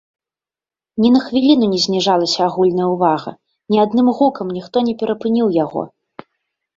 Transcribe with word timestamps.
Ні 1.03 1.09
на 1.15 1.19
хвіліну 1.25 1.65
не 1.73 1.79
зніжалася 1.83 2.39
агульная 2.45 2.87
ўвага, 2.93 3.33
ні 3.73 3.77
адным 3.83 4.09
гукам 4.21 4.47
ніхто 4.57 4.77
не 4.89 4.93
перапыніў 5.03 5.47
яго. 5.59 5.83